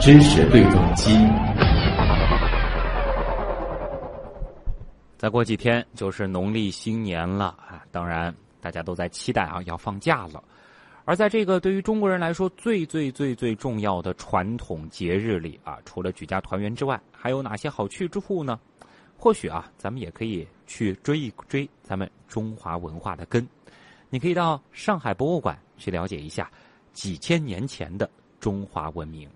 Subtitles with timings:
[0.00, 1.12] 知识对撞机。
[5.16, 7.82] 再过几天就是农历新年了啊！
[7.90, 10.44] 当然，大家都在期待啊，要放假了。
[11.04, 18.60] 而在这个对于中国人来说最最最最重要的传统节日里啊，除了举家团圆之外，还有哪些好去之处呢？
[19.16, 23.48] 或许啊，咱们也可以去追一追咱们中华文化的根。
[24.10, 26.50] 你可以到上海博物馆去了解一下
[26.92, 28.08] 几千年前的
[28.40, 29.28] 中华文明。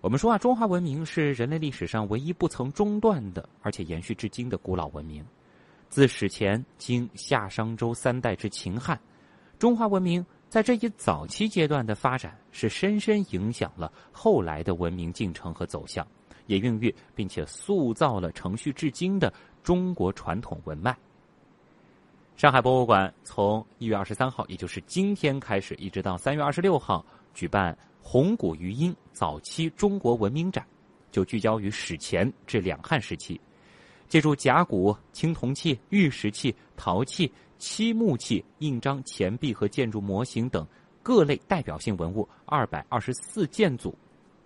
[0.00, 5.24] 我们说啊，中华文明是人类历史上唯一不曾中断的，而且延续至今的古老文明。
[5.88, 9.00] 自史前经夏商周三代至秦汉，
[9.58, 16.04] 中华文明在这一早期阶段的发展，是深深影响了后来的文明进程和走向，
[16.46, 19.32] 也孕育并且塑造了承续至今的
[19.62, 20.96] 中国传统文脉。
[22.36, 27.04] 上海博物馆从一月二十三号，也就是今天开始，一直到三月二十六号
[27.34, 27.76] 举办。
[28.04, 30.66] 红古余音早期中国文明展，
[31.12, 33.40] 就聚焦于史前至两汉时期，
[34.08, 40.66] 借助甲骨、青铜器、玉石器、陶器、漆木器、印章、钱币和建筑模型等
[41.00, 43.96] 各类代表性文物二百二十四件组，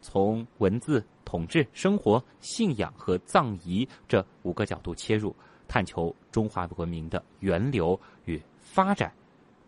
[0.02, 5.34] 从文字、统治、生活、信仰和葬仪这五个角度切入，
[5.68, 9.12] 探求中华文明的源流与发展，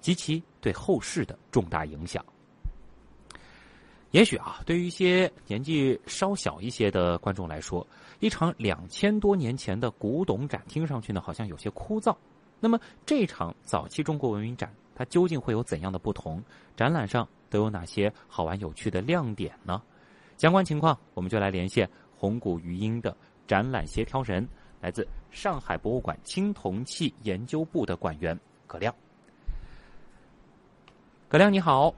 [0.00, 2.24] 及其对后世的重大影响。
[4.10, 7.86] 也许啊，对于一些年纪稍小一些的观众来说，
[8.20, 12.16] 一场两千多年前的古董展听上去呢，好像有些枯燥。
[12.58, 16.42] 那么，这场早期中国文明展，它究竟会有怎样的不同？
[16.74, 19.82] 展览上都有哪些好玩有趣的亮点呢？
[20.38, 23.14] 相关情况，我们就来连线红谷余音的
[23.46, 24.48] 展览协调人，
[24.80, 28.94] 来自上海博物馆青铜器研究部的馆员葛亮。
[31.28, 31.94] 葛亮，你好。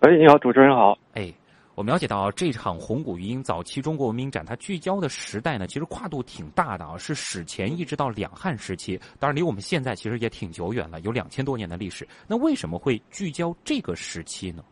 [0.00, 0.98] 哎，你好，主持人好。
[1.14, 1.32] 哎。
[1.76, 9.00] 我们了解到，这场红谷余音早期中国文明展，它聚焦的时代呢，其实跨度挺大的啊，是史前一直到两汉时期。
[9.18, 12.06] 当然，离我们现在其实也挺久远了，有两千多年的历史。
[12.28, 14.62] 那为什么会聚焦这个时期呢？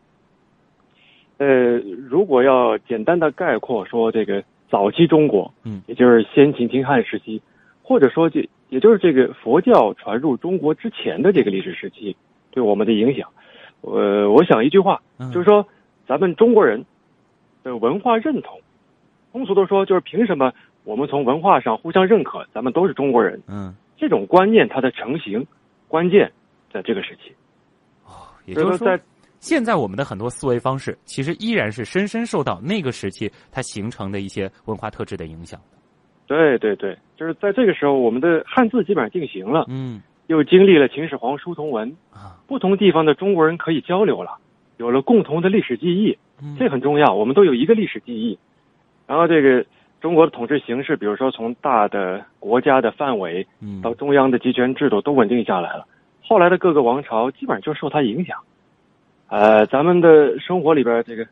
[1.37, 1.47] 呃，
[2.07, 7.41] 如果要简单的概括说，这个早期中国，嗯，也就是先秦、秦汉时期，
[7.81, 12.15] 或者说这也就是这个佛教传入中国之前的这个历史时期，
[12.51, 13.29] 对我们的影响，
[13.81, 15.01] 呃，我想一句话，
[15.33, 15.65] 就是说，
[16.07, 16.85] 咱们中国人。
[17.61, 18.57] 的文化认同，
[19.33, 20.53] 通俗的说，就是凭什么
[20.85, 23.43] 我们从文化上互相认可，咱们都是中国人？
[23.49, 25.45] 嗯，这种观念它的成型
[25.89, 26.31] 关键
[26.71, 27.33] 在这个时期。
[28.05, 28.97] 哦，也就是说，在
[29.39, 35.77] 现在我们的很多思维方式，其实依然是深深受到那个时期它形成的一些文化特质的影响的。
[36.27, 39.65] 对对对，就是在这个时候，我们的汉字基本上定型了。
[39.67, 44.37] 嗯，又经历了秦始皇书同文啊，不同地方的中国人可以交流了，
[44.77, 46.17] 有了共同的历史记忆。
[46.57, 48.37] 这很重要，我们都有一个历史记忆。
[49.07, 49.65] 然后这个
[49.99, 53.45] 中国的统治形式，比如说从大的国家的范围，
[53.81, 55.87] 到中央的集权制度都稳定下来了。
[56.21, 58.37] 后来的各个王朝基本上就受它影响。
[59.29, 61.25] 呃，咱们的生活里边这个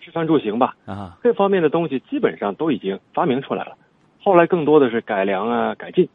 [0.00, 3.76] 吃穿住行吧，啊，这方面的东西基本上都已经发明出来了。
[4.22, 6.08] 后来更多的是改良啊、改进。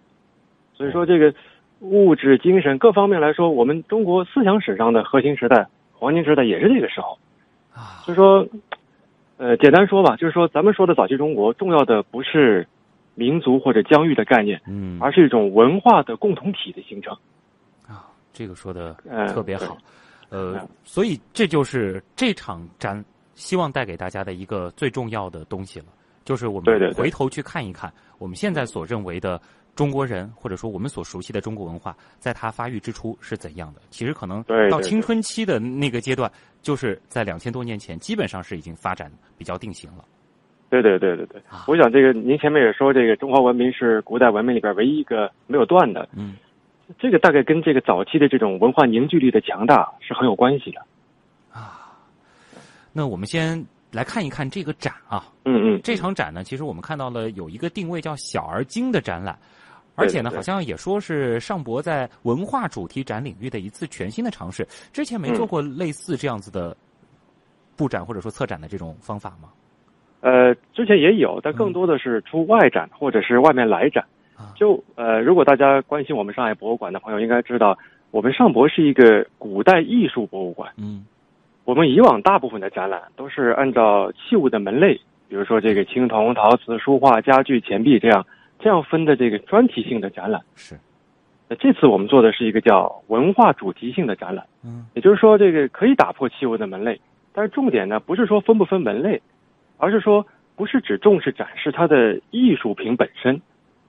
[0.75, 1.33] 所以说，这个
[1.79, 7.17] 物质、精神各方面来说，我们中国思想史上的核心时代、黄金时代也是这个时候。
[7.73, 8.47] 啊，就是说，
[9.37, 12.67] 呃，简单说吧，就是说，咱们说的早期中国，重要的不是
[13.15, 17.15] 民族或者疆域的概念，嗯，而是一种文化的共同体的形成。
[17.87, 18.95] 啊，这个说的
[19.27, 19.77] 特别好，呃，
[20.83, 23.03] 所以这就是这场展
[23.35, 25.85] 希望带给大家的一个最重要的东西了，
[26.25, 29.41] 就是我们回头去看一看我们现在所认为的。
[29.75, 33.81] 中国人或者说我们所熟悉的中国文化，在它发育之初是怎样的？
[33.89, 40.05] 其实可能到青春期的那个阶段，就是在两千多年前，基本上是已经发展比较定型了。
[40.69, 46.07] 对对对对对，我想这个您前面也说，这个中华文明是古代文明里边唯一一个没有断的。
[46.15, 46.35] 嗯，
[46.99, 50.81] 这个大概跟这个早期的这种文化凝聚力的强大是很有关系的。
[51.51, 51.93] 啊，
[52.91, 53.63] 那我们先。
[53.93, 59.37] 来看一看这个展啊，嗯嗯，这场展呢，其实我们看到了有一个定位叫“小而精”的展览，
[59.93, 64.67] 而且呢，好像也说是尚博在文化主题展领域的一次全新的尝试。
[64.91, 66.75] 之前没做过类似这样子的
[67.77, 69.49] 布展或者说策展的这种方法吗？
[70.21, 74.03] 呃，之前也有，但更多的是出外展或者是外面来展。
[74.55, 77.77] 就呃，如果大家关心我们上海博物馆的朋友，应该知道
[78.11, 80.71] 我们上博是一个古代艺术博物馆。
[80.77, 81.05] 嗯。
[81.65, 84.95] 我们以往大部分的展览都是按照器物的门类，
[85.29, 88.25] 比如说这个青铜、陶瓷、书画、家具、钱币这样
[88.59, 90.41] 这样分的这个专题性的展览。
[90.55, 90.77] 是，
[91.47, 96.99] 那这次我们做的是一个叫文化主题性的展览，嗯，也就是说，这个可以打破器物的门类，
[97.31, 99.21] 但是重点呢不是说分不分门类，
[99.77, 100.25] 而是说
[100.57, 103.41] 不是只重视展示它的艺术品本身，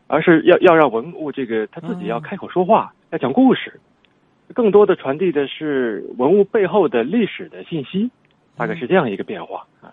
[0.06, 3.80] 而是要要让文物这个他自己要开口说话，要讲故事，
[4.54, 8.10] 更多的传递的是文物背后的历史的信息，
[8.56, 9.92] 大概是这样一个变化啊。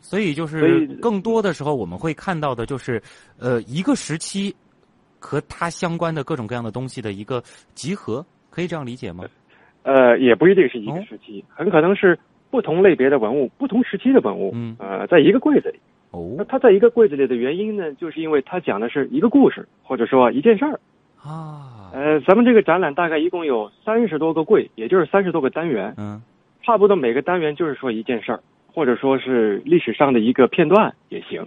[0.00, 3.02] 所以就是更多的时候我们会看到的就是
[3.38, 4.54] 呃一个时期。
[5.18, 7.42] 和它相关的各种各样的东西的一个
[7.74, 9.24] 集合，可以这样理解吗？
[9.82, 12.16] 呃，也不一定是一个时期，很可能是
[12.50, 15.80] 不同类别的文物、不同时期的文物，嗯，呃，在一个柜子里。
[16.16, 20.80] 哦，那它在一个柜子里的原因呢，就是因为它讲的是一个故事，或者说一件事儿。
[21.22, 25.92] 啊，呃，咱们这个展览大概一共有三十多个柜，也就是三十多个单元。
[25.98, 26.22] 嗯，
[26.62, 28.40] 差不多每个单元就是说一件事儿，
[28.72, 31.46] 或者说是历史上的一个片段也行。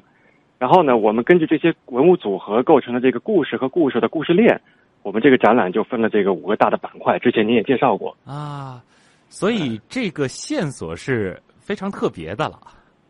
[0.60, 4.62] 然后呢，我们根据这些文物组合构成的这个故事和故事的故事链，
[5.02, 7.18] 我们这个展览就分了这个五个大的板块。
[7.18, 8.84] 之前您也介绍过啊，
[9.30, 12.60] 所以这个线索是非常特别的了。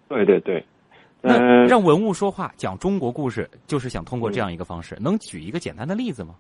[0.08, 0.64] 对对对，
[1.22, 4.96] 那让文物说话，讲中国故事，就是想通过这样一个方式。
[5.02, 6.36] 能举一个简单的例子吗？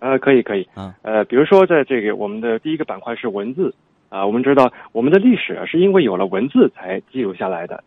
[0.00, 0.68] 呃，可以可以。
[0.76, 3.74] 嗯，呃，比如说在这个我们的第一个板块是文字
[4.08, 7.82] 啊，我们知道我们的历史是因为有了文字才记录下来的。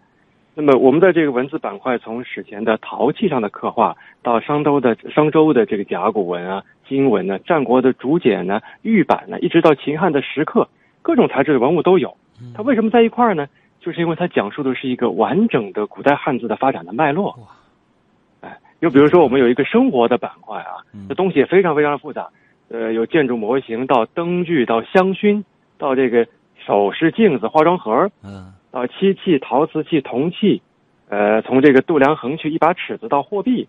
[0.54, 10.68] 那么，我们在这个文字板块，从史前的陶器上的刻画，到商周的商周的这个甲骨文啊、金文呢、战国的竹简呢、玉板呢，一直到秦汉的石刻，
[11.01, 12.13] 各种材质的文物都有。
[12.54, 13.48] 它为什么在一块儿呢？
[13.81, 17.38] 就是因为它讲述的是一个完整的古代汉字的发展的脉络。
[18.39, 20.80] 哎，又比如说，我们有一个生活的板块啊，
[21.10, 22.30] 这东西也非常非常的复杂。
[22.69, 25.44] 呃，有建筑模型，到灯具，到香薰，
[25.78, 26.25] 到这个
[26.66, 28.10] 首饰、镜子、化妆盒。
[28.24, 28.54] 嗯。
[28.72, 30.62] 到漆器、陶瓷器、铜器，
[31.10, 33.68] 呃，从这个度量衡去一把尺子到货币，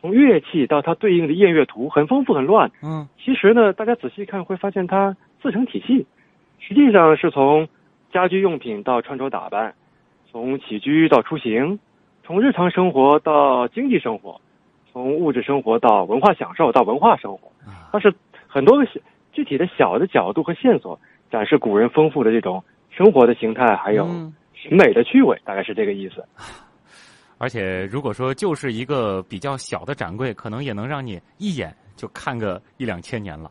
[0.00, 2.70] 从乐器到它对应的宴乐图，很丰富很乱。
[2.80, 6.06] 嗯，其实呢，大家仔细看会发现它自成体系，
[6.60, 7.66] 实际上是从
[8.16, 9.74] 家居用品到穿着打扮，
[10.32, 11.78] 从起居到出行，
[12.24, 14.40] 从日常生活到经济生活，
[14.90, 17.52] 从物质生活到文化享受到文化生活，
[17.92, 18.10] 它是
[18.48, 18.88] 很多个
[19.34, 20.98] 具体的小的角度和线索，
[21.30, 22.64] 展示古人丰富的这种。
[22.88, 24.06] 生活的形态还有
[24.54, 26.24] 审美的趣味，大概是这个意思。
[27.36, 33.50] 而且，如果说就是一个比较小的展柜，可能也能让你一眼就看个一两千年了。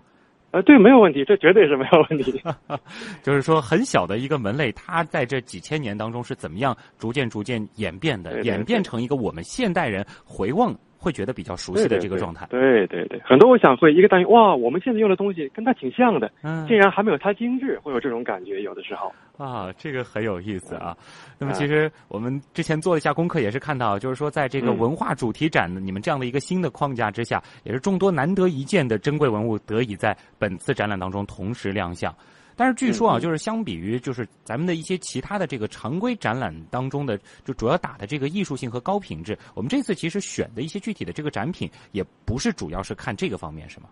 [0.56, 2.42] 呃，对，没有问题，这绝对是没有问题。
[3.22, 10.74] 就是说，很小的一个门类，它在这几千年当中是怎么样逐渐逐渐演变的，演变成一个我们现代人回望。
[10.98, 19.14] 会觉得比较熟悉的这个状态，对对对，很多我想会一个单元哇，我们现在用的东西跟它挺像的，嗯，竟然还没有它精致，会有这种感觉，有的时候。
[19.38, 20.96] 啊，这个很有意思啊。
[21.38, 32.14] 那么其实我们之前做了一下功课，也是看到，就是说在这个文化主题展的你们这样的一个新的框架之下，也是众多难得一见的珍贵文物得以在本次展览当中同时亮相。
[32.57, 43.88] 但是据说啊，就是相比于就是咱们的一些其他的这个常规展览当中的，就主要打的这个艺术性和高品质，我们这次其实选的一些具体的这个展品，也不是主要是看这个方面，是吗？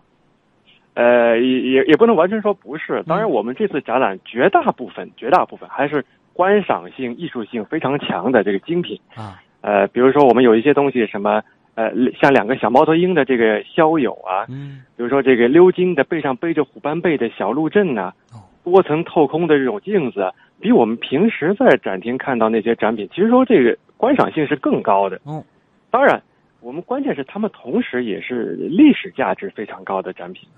[0.94, 3.02] 呃，也也也不能完全说不是。
[3.06, 9.42] 当然，我们这次展览绝大部分、绝大部分还是观赏性、艺术性非常强的这个精品啊。
[9.60, 11.42] 呃，比如说我们有一些东西，什么
[11.74, 11.90] 呃，
[12.20, 18.12] 像两个小猫头鹰的这个肖友啊，嗯，比如说这个鎏金的背上背着虎斑背的小鹿阵呐。
[18.64, 25.20] 多层透空的这种镜子，比我们平时在展厅看到那些展品，其实说这个观赏性是更高的。
[25.26, 25.44] 嗯，
[25.90, 26.20] 当然，
[26.60, 30.48] 我们关键是他们同时也是历史价值非常高的展品。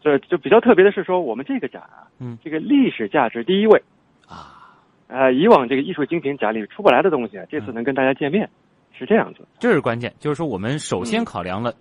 [0.00, 3.82] 这就比较特别的是说，我们这个展啊，嗯，这个历史价值第一位。
[4.28, 4.76] 啊，
[5.08, 8.48] 呃，以往这个艺术精品展里出不来的东西啊，这次能跟大家见面，
[8.92, 9.40] 是这样子。
[9.58, 11.74] 这是关键，就是说我们首先考量了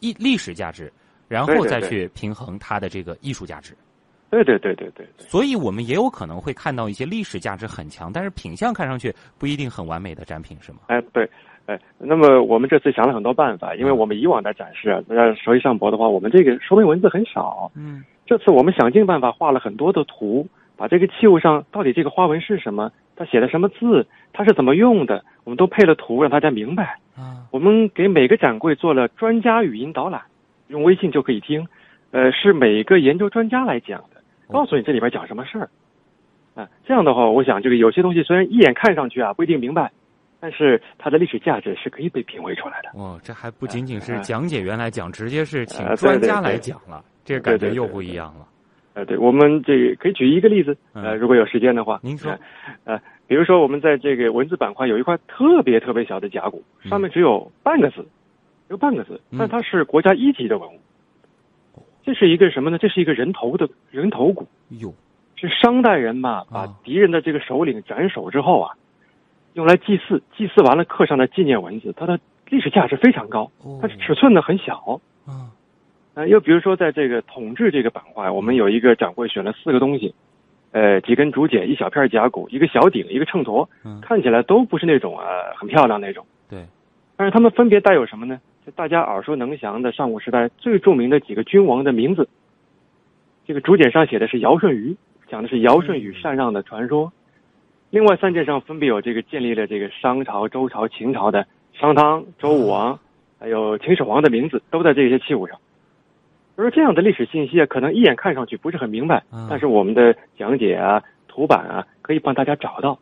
[0.00, 0.92] 艺历史价值，
[1.28, 3.72] 然后再去平衡它的这个艺术价值。
[3.72, 3.91] 对对对
[4.32, 10.78] 对对对对对，所以我们也有可能会看到一些历史价值很强，但是品相看上去不一定很完美的展品，是吗？
[10.86, 11.28] 哎，对，
[11.66, 17.70] 哎，那么我们这次想了很多办法，因为我们以往的展示啊，要熟悉上博的话，我们这个说明文字很少。
[17.76, 26.96] 嗯，这次我们想尽办法画了很多的图，把这个器物上到底这个花纹是什么，它写的什么字，它是怎么用的，我们都配了图，让大家明白。
[27.14, 30.22] 啊，我们给每个展柜做了专家语音导览，
[30.68, 31.68] 用微信就可以听，
[32.12, 34.02] 呃，是每个研究专家来讲。
[34.52, 35.68] 告诉你这里边讲什么事儿，
[36.54, 39.90] 啊，这样的话，我想这个有些东西虽然一眼看上去啊不一定明白，
[40.38, 42.90] 但是它的历史价值是可以被品味出来的。
[42.94, 48.46] 哦，这还不仅仅是讲解员来讲，直接是请专家来讲了，这个感觉又不一样了。
[48.94, 52.30] 呃，对，我们这个可以举一个例子，呃，如果有时间的话，您说，
[52.84, 58.06] 呃，比如说我们在这个文字板块有一块特别特别小的甲骨，上面只有半个字，
[58.68, 60.78] 有半个字，但它是国家一级的文物。
[62.04, 62.78] 这是一个什么呢？
[62.78, 64.46] 这是一个人头的人头骨。
[64.80, 64.92] 哟，
[65.36, 68.74] 是商代人嘛，把敌人的这个首领斩首之后啊，
[69.54, 72.18] 用来祭祀，祭祀完了刻上的纪念文字，它的
[72.48, 73.50] 历史价值非常高。
[73.80, 75.00] 它是尺寸呢很小。
[75.28, 75.50] 嗯。
[76.14, 80.14] 呃，又比如说，在这个统治这个板块，我们有一个掌柜选了四个东西，
[80.72, 83.66] 呃，几根竹简，一小片甲骨，一个小鼎，一个秤砣，
[84.02, 85.24] 看起来都不是那种啊
[85.56, 86.26] 很漂亮那种。
[86.50, 86.66] 对。
[87.16, 88.38] 但是他们分别带有什么呢？
[88.64, 92.28] 就大家耳熟能详的上古时代最著名的几个君王的名字。
[93.44, 94.96] 这个竹简上写的是尧舜禹，
[95.28, 97.12] 讲的是尧舜禹禅让的传说。
[97.90, 102.98] 另外三件上分别有这个建立了这个商朝、周朝、秦朝的商汤、周武王，
[103.40, 105.58] 还有秦始皇的名字都在这些器物上。
[106.54, 112.96] 而这样的历史信息啊，可能一眼看上去不是很明白，但是我们的讲解啊、图版啊，可以帮大家找到。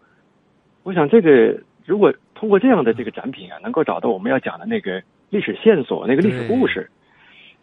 [0.85, 6.91] 我想，这个如果通过这样的这个展品啊，能够找到我们要讲的那个历史线索、那个历史故事，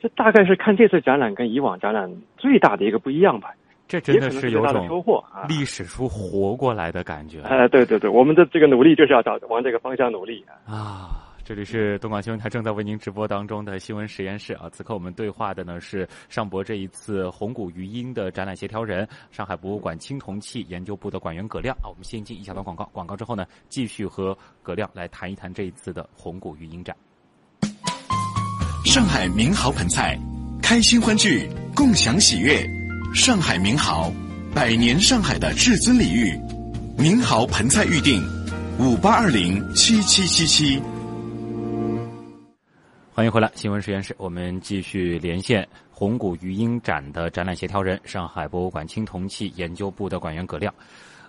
[0.01, 3.53] 这大概是看这次展览跟以往展览最大的一个不一样吧。
[3.87, 5.45] 这真的是有种收获啊！
[5.47, 7.41] 历史书活过来的感觉。
[7.43, 11.23] 哎，对对对，我们的这个努力就是要找往这个方向努力啊。
[11.45, 14.67] 这里是东莞新闻台正在为您直播当中的新闻实验室啊！
[14.69, 21.87] 此刻我们对话的呢是上博这一次红谷余音的展览协调人，上海博物馆青铜器研究部的馆员葛亮啊！
[21.87, 26.93] 我们先进一小段广告，广告之后呢，继续和葛亮来谈一谈这一次的红谷余音展。
[28.97, 30.19] 上海名豪盆菜，
[30.59, 32.67] 开心欢聚，共享喜悦。
[33.13, 34.11] 上海名豪，
[34.55, 36.35] 百年上海的至尊礼遇，
[36.97, 38.19] 名豪盆菜预定，
[38.79, 40.81] 五八二零七七七七。
[43.13, 50.73] 欢迎回来，新闻实验室，我们继续连线红谷余音展的展览协调人，上海博物馆青铜器研究部的馆员葛亮。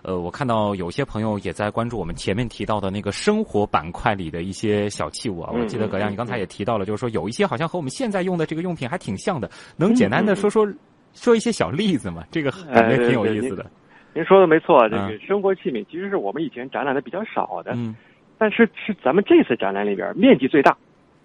[0.01, 5.51] 呃，我看到有些朋友也在关注我们前面提到的那个生活板块里的一些小器物啊。
[5.53, 10.67] 我记得葛亮，你刚才也提到了，就是说有一些好像和我们现在用的这个用品还挺像的，能简单的说说
[11.13, 12.23] 说一些小例子吗？
[12.31, 13.65] 这个感觉挺有意思的。
[14.13, 17.95] 您说的没错，这个生活器皿其实是我们以前展览的比较少的，嗯，
[18.37, 20.75] 但是是咱们这次展览里边面积最大。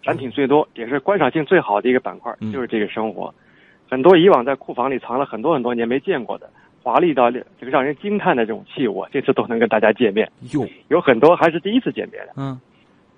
[0.03, 3.35] 展品最多，也是观赏性最好的一个板块，就是这个生活。
[3.89, 6.51] 很多以往在库房里藏了很多很多年没见过的
[6.85, 10.31] 华丽到这个让人惊叹的这种器物， 这次都能跟大家见面。
[10.53, 12.33] 有，有很多还是第一次见面的。
[12.37, 12.61] 嗯，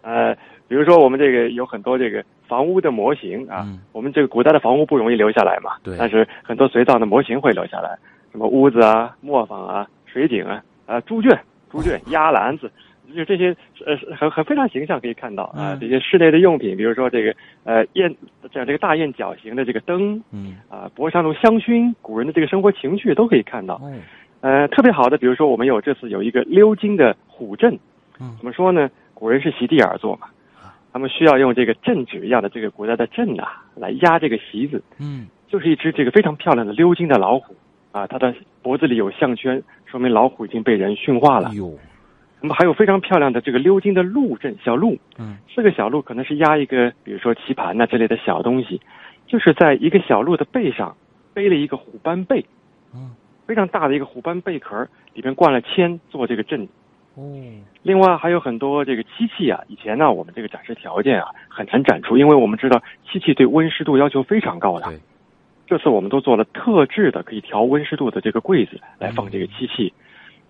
[0.03, 0.33] 呃，
[0.69, 5.97] 比如说我们这个有很多这个房屋的模型啊，我们这个古代的房屋不容易留下来嘛，对。
[5.99, 7.99] 但是很多随葬的模型会留下来，
[8.31, 11.37] 什么屋子啊、磨坊啊、水井啊、啊猪圈、
[11.69, 12.71] 猪圈、鸭篮子。
[13.15, 17.35] 就这些呃很很非常形象可以看到啊这些室内的用品，比如说这个
[17.65, 18.15] 呃燕
[18.51, 23.81] 这样这个大雁角形的这个灯，嗯啊博上的香薰，古人的这个生活情趣都可以看到。
[24.41, 27.79] 呃特别好的，比如说我们有这次有一个鎏金的虎阵，
[28.19, 28.91] 怎么说呢？
[29.15, 30.29] 古人是席地而坐嘛，
[30.93, 37.57] 他们需要用这个镇纸一样的这个古代的阵啊来压这个席子，嗯，就是一只这个非常漂亮的鎏金的老虎
[37.93, 41.51] 啊，它的脖子里有项圈，说明老虎已经被人驯化了。
[41.55, 41.73] 哟。
[42.41, 48.81] 那么还有非常漂亮的这个鎏金的鹿阵小鹿，嗯，这个小鹿可能是压一个，比如说棋盘呐之类的小东西，
[49.27, 50.95] 就是在一个小鹿的背上
[51.33, 52.45] 背了一个虎斑贝，
[52.95, 53.11] 嗯，
[53.47, 56.69] 非常大的一个虎斑贝壳，里边灌了铅做这个阵。
[57.15, 57.25] 哦，
[57.83, 64.85] 另外还有很多这个漆器啊，以前呢我们这个展示条件啊很难展出，因为我们知道漆器对温湿度要求非常高的。
[64.87, 64.99] 对，
[65.67, 69.91] 这次我们都做了特制的可以调温湿度的这个柜子来放这个漆器。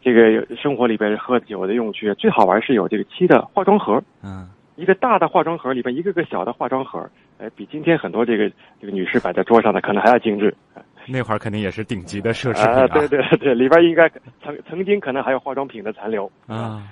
[0.06, 8.48] 这个生活里边喝酒的用具最好玩是有这个漆的化妆盒，嗯，一个大的化妆盒里边一个个小的化妆盒，呃，比今天很多这个
[8.80, 10.54] 这个女士摆在桌上的可能还要精致。
[11.08, 12.86] 那会儿肯定也是顶级的奢侈品啊！
[12.86, 14.08] 对对对，里边应该
[14.44, 16.84] 曾曾经可能还有化妆品的残留啊。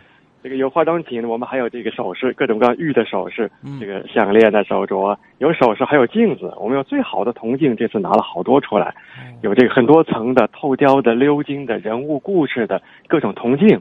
[0.45, 6.53] 这个有化妆品，我们还有这个首饰，各种各样玉的首饰，这个项链的手镯，有首饰，还有镜子。
[6.59, 8.95] 我们有最好的铜镜，这次拿了好多出来，
[9.41, 13.81] 有这个很多层的透雕的、鎏金的人物故事的各种铜镜。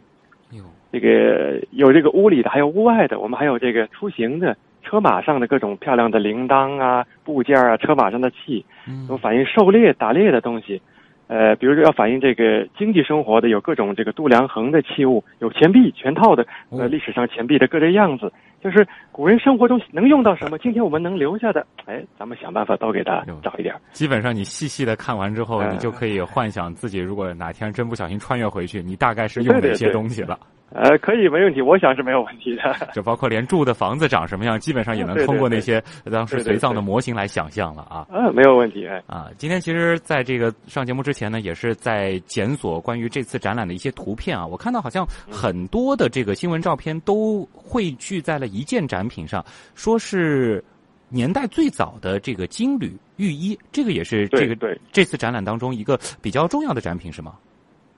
[0.93, 3.20] 这个有这个屋里的，还有屋外的。
[3.20, 8.65] 我们还有这个出行的车马上的各种漂亮的铃铛啊、部件啊，车马上的器，
[9.10, 10.82] 有反映狩猎打猎的东西。
[11.27, 23.74] 呃，比如说要反映这个经济生活的，有各种这个度量衡的器物，有钱币全套的，呃，历史上钱币的各类样子，就是古人生活中能用到什么，今天我们能留下的，哎，咱们想办法都给他找一点。
[23.92, 30.38] 基本上你细细的看完之后，你就可以幻想自己如果哪天真不小心穿越回去，你大概是用哪些东西了。
[30.74, 32.75] 呃，可以，没问题，我想是没有问题的。
[32.96, 38.08] 就包括连住的房子长什么样，基本上也能通过那些当时随葬的模型来想象了啊。
[38.12, 38.88] 嗯，没有问题。
[39.06, 44.46] 啊，今天其实在这个上节目之前呢，也是在检索关于这次展览的一些图片啊。
[44.46, 50.63] 我看到好像很多的这个新闻照片都汇聚在了一件展品上，说是
[51.08, 57.36] 年代最早的这个金缕玉衣，这个也是这个对这次展览当中一个比较重要的展品，是吗？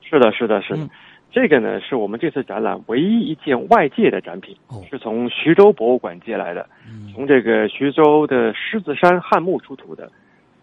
[0.02, 0.88] 是的，是的，是的。
[1.36, 4.56] 这个呢，是我们这次展览唯一一件外界的展品，
[4.90, 6.66] 是从徐州博物馆借来的，
[7.14, 10.10] 从这个徐州的狮子山汉墓出土的，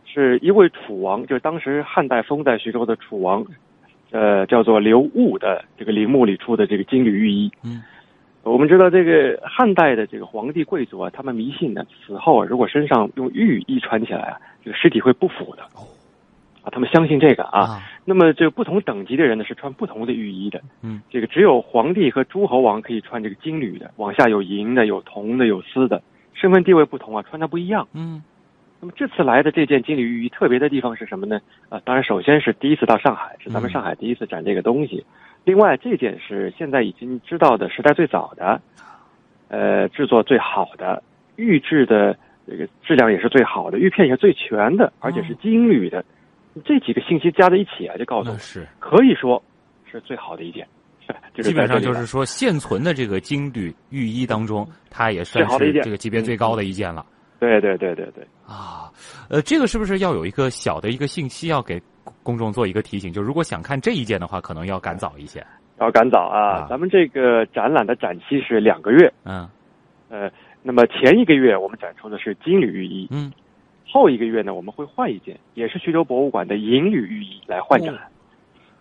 [0.07, 3.45] 是一位楚王，就是当时汉代封在徐州的楚王，
[4.13, 7.53] 呃，叫做刘戊的这个陵墓里出的这个金缕玉衣。
[7.63, 7.83] 嗯，
[8.43, 15.63] 我们知道这个汉代的这个皇帝贵族啊，他们迷信呢，死后啊，如果身上用玉衣穿起来啊，这个尸体会不腐的。
[15.75, 15.85] 哦。
[16.63, 17.83] 啊，他们相信这个啊。
[18.05, 20.61] 那么，这个不同等级的人呢，是穿不同的浴衣的。
[20.83, 26.03] 嗯，这个只有皇帝和诸侯王可以穿这个金缕的，往下有银的、有铜的、有丝的，
[26.35, 27.87] 身份地位不同啊，穿的不一样。
[27.93, 28.23] 嗯。
[28.81, 31.41] 那么这次来的这件金缕玉衣特别的地方是什么呢？
[31.69, 35.05] 啊，当然首先是第一次到上海，是咱们上海第一次展这个东西。
[35.45, 38.61] 另外，这件是现在已经知道的时代最早的，
[39.49, 41.01] 呃，制作最好的，
[41.37, 46.05] 玉质的这个质量也是最好的，玉片也是最全的，而且是金缕的。
[46.65, 49.43] 这几个信息加在一起啊，就告诉我是可以说
[49.91, 50.67] 是最好的一件。
[51.43, 57.05] 基本上就是说，现存的这个金缕玉衣当中，它也算是这个级别最高的一件了。
[57.41, 58.25] 对对对对对。
[58.47, 58.89] 啊，
[59.29, 61.83] 呃，这个是不是要有一个小的一个信息要给
[62.23, 63.13] 公众做一个提醒？
[63.13, 65.45] 就如果想看这一件的话，可能要赶早一些。
[65.81, 66.67] 要赶早啊！
[66.71, 69.13] 咱们这个展览的展期是两个月。
[69.25, 69.49] 嗯。
[70.09, 70.31] 呃，
[70.63, 73.09] 那么前一个月我们展出的是金缕玉衣。
[73.11, 73.33] 嗯。
[73.87, 77.95] 后一个月呢，我们会换一件，也是徐州博物馆的银缕玉衣来换展。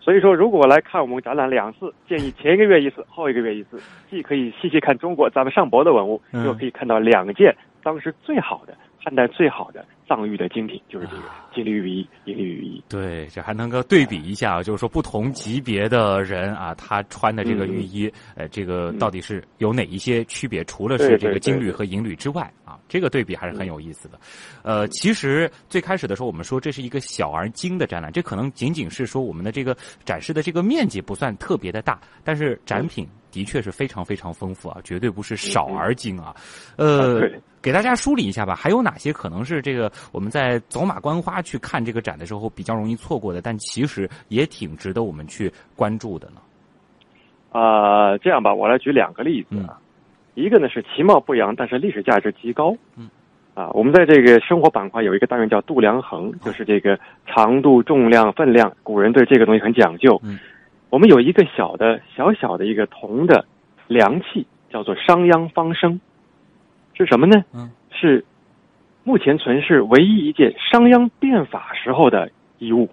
[0.00, 3.80] 所以说，如果来看我们展览两次，建议前一个月一次，后一个月一次，
[4.10, 8.76] 既可以细细看中国咱们上博的文物，又可以看到两件当时最好的。
[9.04, 11.22] 汉代最好的藏玉的精品就是这个
[11.52, 12.80] 金缕玉衣、银缕玉衣。
[12.88, 20.62] 对，这还能够对比一下，就是说不同级别的人啊，他穿的这个玉衣，呃，这个到底是有哪一些区别？
[20.66, 24.20] 除了是这个金缕和银缕之外啊，这个对比还是很有意思的。
[24.62, 33.04] 呃，其实最开始的时候，我们说这是一个小而精的展览，这可能仅仅是说我们的这个展示的这个面积不算特别的大，但是展品。
[33.32, 36.36] 的确是非常非常丰富啊，绝对不是少而精啊。
[36.76, 37.18] 呃，
[37.62, 46.40] 给大家梳理一下吧，还有哪些可能是这个我们在走马观花去看这个展的时候比较容易错过的，但其实也挺值得我们去关注的呢？
[47.52, 49.78] 啊，这样吧，我来举两个例子啊。
[50.34, 52.74] 一个呢是其貌不扬，但是历史价值极高。
[52.96, 53.08] 嗯。
[53.54, 60.18] 啊，我们在这个生活板块有一个单元叫度量衡，就是这个长度、重量、分量，古人对这个东西很讲究。
[60.24, 60.38] 嗯。
[60.88, 63.44] 我们有一个小的小小的一个铜的
[63.88, 66.00] 量器，叫做商鞅方升，
[66.94, 67.44] 是什么呢？
[67.54, 68.24] 嗯，是
[69.04, 72.88] 目前存世唯一一件商鞅变法时候的遗物，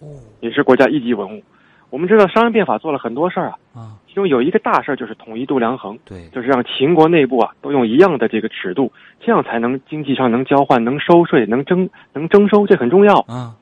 [0.00, 0.06] 哦，
[0.40, 1.42] 也是国家一级文物。
[1.90, 13.18] 我们知道商鞅变法做了很多事儿啊，啊，其中有一个大事儿就是统一度量衡，对，就是让秦国内部啊都用一样的这个尺度，这样才能经济上能交换、能收税、能征、能征收，这很重要。
[13.28, 13.54] 啊，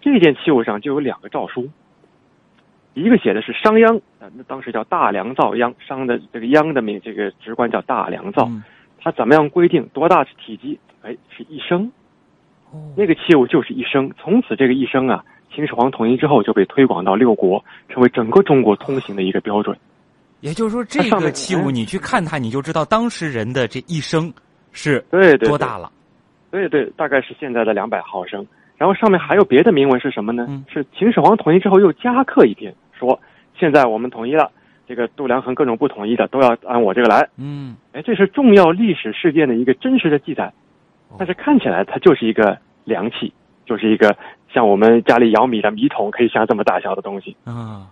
[0.00, 1.68] 这件器物上就有两个诏书。
[2.94, 8.50] 一个写的是商鞅，啊，那当时叫大梁造鞅，商的这个鞅的名，这个职官叫大梁造，
[9.06, 10.76] 他怎么样规定多大体积？
[11.02, 11.88] 哎，是一升，
[12.96, 14.10] 那个器物就是一升。
[14.18, 19.78] 从此这个一升啊，秦始皇统一之后就被推广到六国，成为整个中国通行的一个标准。
[20.40, 24.34] 也就是说，这个器物你去看它，你就知道当时人的这一升
[24.72, 25.88] 是对多大了。
[26.50, 28.44] 对对，大概是现在的两百毫升。
[28.76, 30.46] 然后上面还有别的铭文是什么呢？
[30.48, 32.74] 嗯，是秦始皇统一之后又加刻一篇。
[32.98, 33.16] 说
[33.56, 34.50] 现在我们统一了，
[34.86, 37.28] 这个度量衡各种不统一的都要按我这个来。
[37.36, 40.52] 嗯，哎，这是重要历史事件的一个真实的记载，
[41.18, 43.32] 但是看起来它就是一个量器，
[43.64, 44.16] 就是一个
[44.52, 47.36] 像我们家里舀米的米桶，可以像这么大小的东西。
[47.44, 47.90] 啊，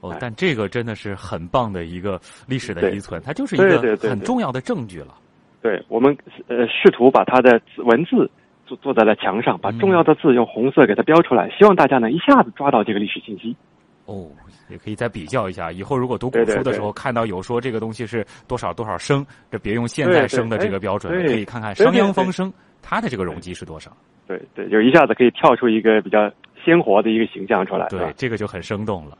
[0.00, 5.14] 哦，但这个真的是很棒的一个历史的遗存，它就是一个很重要的证据了。
[5.62, 6.16] 对我们
[6.48, 8.30] 呃试图把它的文字
[8.64, 13.54] 做做在了墙上，把重要的字用红色给它标出来，希望大家能一下子抓到这个历史信息。
[14.06, 14.26] 哦，
[14.70, 15.72] 也可以再比较一下。
[15.72, 23.90] 以后如果读古书的时候看到有说这个东西是多少多少升，这别用现在升的这个标准，可以看看商鞅方升它的这个容积是多少。
[24.26, 26.30] 对对，就一下子可以跳出一个比较
[26.64, 27.88] 鲜活的一个形象出来。
[27.88, 29.18] 对，这个就很生动了。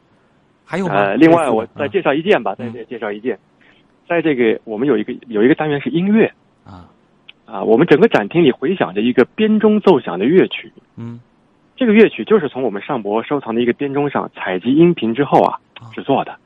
[0.65, 3.39] 还有呃，另外我再介绍一件吧，再介绍一件，
[4.09, 6.33] 在这个我们有一个有一个单元是音乐
[6.65, 6.89] 啊
[7.45, 10.73] 啊，我们整个展厅里回响着一个编钟奏响的乐曲。
[10.97, 11.21] 嗯。
[11.81, 15.59] 这个乐曲就是从我们上博收藏的一个编钟上采集音频之后啊
[15.95, 16.37] 制作的。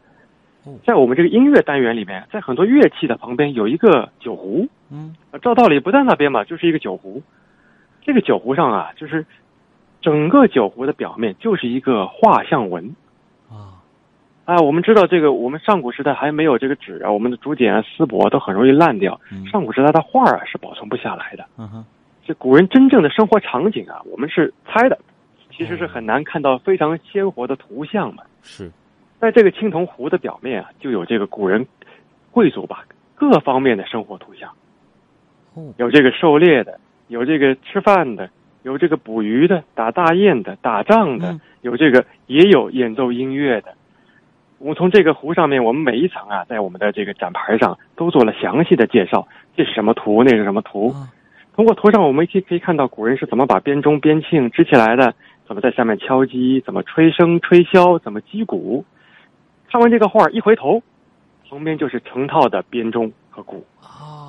[0.86, 4.68] 在我们这个音乐单元里面，在很多乐器的旁边有一个酒壶。
[4.92, 7.20] 嗯，照道理不在那边嘛，就是一个酒壶。
[8.00, 9.26] 这个酒壶上啊，就是
[10.00, 12.94] 整个酒壶的表面就是一个画像纹。
[13.50, 13.82] 啊，
[14.44, 19.20] 啊，我们知道这个，我们上古时代还没有这个纸啊，我们的竹简啊、丝帛都很容易烂掉。
[19.50, 21.44] 上古时代的画啊是保存不下来的。
[21.58, 21.84] 嗯哼，
[22.24, 24.96] 这古人真正的生活场景啊，我们是猜的，
[25.56, 28.22] 其实是很难看到非常鲜活的图像嘛。
[28.42, 28.70] 是，
[29.20, 31.66] 在这个青铜壶的表面啊，就有这个古人
[32.30, 34.50] 贵族吧各方面的生活图像。
[35.54, 38.28] 哦，有这个狩猎的，有这个吃饭的，
[38.62, 43.72] 有这个捕鱼的，打大雁的，打仗的，有这个也有演奏音乐的。
[44.58, 49.28] 我们从这个壶上面，我们每一层啊，在我们的这个展牌上都做了详细的介绍。
[49.56, 50.24] 这是什么图？
[50.24, 50.92] 那是什么图？
[51.54, 55.14] 通过图上，我们可以可以看到古人是怎么把编钟、编磬支起来的，
[55.46, 58.84] 怎么在下面敲击，怎么吹笙、吹箫，怎么击鼓。
[59.70, 60.82] 看完这个画，一回头，
[61.48, 63.64] 旁边就是成套的编钟和鼓。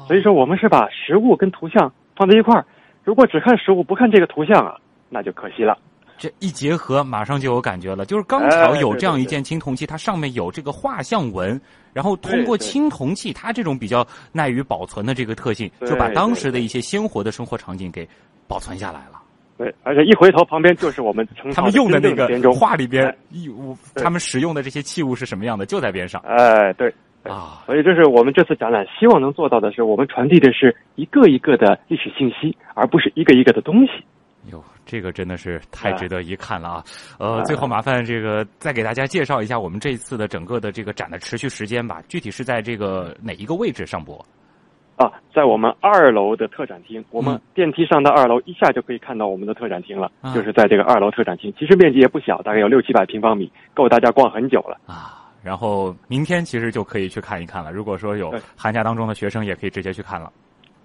[0.07, 2.65] 所以说，我们是把实物跟图像放在一块儿。
[3.03, 4.77] 如果只看实物不看这个图像啊，
[5.09, 5.77] 那就可惜了。
[6.17, 8.05] 这一结合，马上就有感觉了。
[8.05, 11.59] 就是刚巧有这样一件青铜器，它上面有这个画像纹，
[11.91, 18.07] 然后通过青铜器它这种比较耐于保存的这个特性，就把当时的一些鲜活的生活场景给
[18.47, 19.21] 保存下来了。
[19.57, 26.21] 对，而且一回头，旁边就是我们他们用的那个画里边，义物他们使用的这些器物是什么样的，就在边上。
[26.25, 33.91] 哎，对啊，所以这是我们这次展览希望能做到的是，我们传递的是一个一个的历史信息，而不是一个一个的东西。
[34.51, 36.83] 哟，这个真的是太值得一看了啊！
[37.17, 41.99] 呃，最后麻烦这个再给大家介绍一下我们这一次的整个的这个展的持续时间吧。
[42.07, 44.23] 具体是在这个哪一个位置上播？
[44.95, 47.03] 啊，在我们二楼的特展厅。
[47.11, 50.11] 我们电梯上到二楼，一下就可以看到我们的特展厅了。
[50.33, 55.21] 就是在这个二楼特展厅，其实面积也不小，大概有六七百平方米，够大家逛很久了啊。
[55.43, 57.71] 然后明天其实就可以去看一看了。
[57.71, 60.31] 如果说有寒假当中的学生，也可以直接去看了。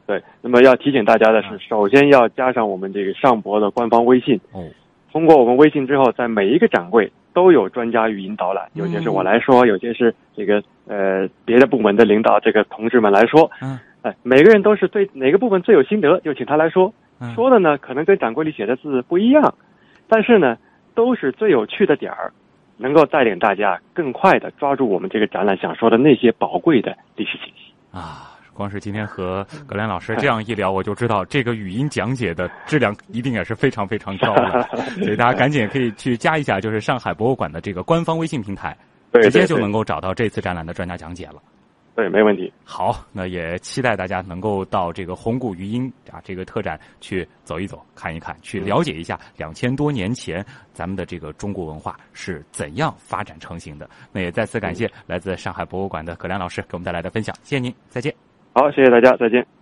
[0.07, 4.39] 对，那么要提醒大家的是，首先要加上我们这个上博的官方微信。
[4.53, 4.69] 哦，
[5.13, 13.49] 通过我们微信之后，在每一个展柜都有专家语音导览，有些是我来说，有些是这个呃别的部门的领导这个同志们来说。
[13.63, 16.93] 嗯，哎，每个人都是对哪个部分最有心得，就请他来说。
[17.35, 19.55] 说的呢，可能跟展柜里写的字不一样，
[20.09, 20.57] 但是呢，
[20.95, 22.33] 都是最有趣的点儿，
[22.79, 28.27] 能够带领大家更快的抓住我们这个展览想说的那些宝贵的历史信息啊。
[28.55, 34.63] 光是今天和葛亮老师这样一聊，我就知道这个语音讲解的质量一定也是非常非常高的，
[35.03, 38.77] 所以大家赶紧可以去加一下，就是上海博物馆的这个官方微信平台，
[39.23, 41.37] 直接就能够找到这次展览的专家讲解了。
[41.95, 42.51] 对，没问题。
[42.65, 53.89] 好，那也期待大家能够到这个红谷余音啊这个特展去走一走、看一看，去了解一下两千多年前咱们的这个中国文化是怎样发展成型的。
[54.13, 58.15] 那也再次感谢来自上海博物馆的葛亮老师给我们带来的分享，谢谢您，再见。
[58.55, 59.60] 好，谢谢大家，再见。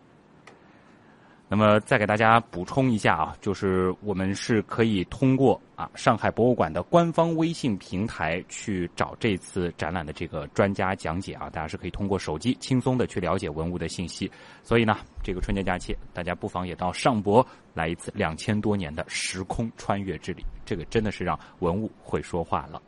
[1.51, 14.31] 那么再给大家补充一下啊，就是我们是可以通过啊上海博物馆的官方微信平台去找这次展览的这个专家讲解啊，大家是可以通过手机轻松的去了解文物的信息。
[14.63, 22.83] 所以呢，这个春节假期，大家不妨也到上博来一次两千多年的时空穿越之旅，这个真的是让文物会说话了。